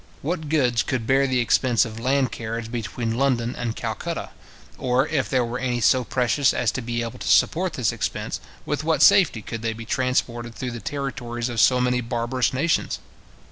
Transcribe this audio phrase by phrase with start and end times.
[0.23, 4.31] What goods could bear the expense of land carriage between London and Calcutta?
[4.79, 8.39] Or if there were any so precious as to be able to support this expense,
[8.65, 12.97] with what safety could they be transported through the territories of so many barbarous nations?